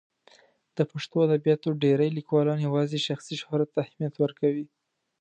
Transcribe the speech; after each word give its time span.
د 0.77 0.79
پښتو 0.91 1.17
ادبیاتو 1.27 1.69
ډېری 1.81 2.09
لیکوالان 2.17 2.59
یوازې 2.67 2.97
شخصي 3.07 3.35
شهرت 3.41 3.69
ته 3.73 3.79
اهمیت 3.85 4.13
ورکوي. 4.19 4.65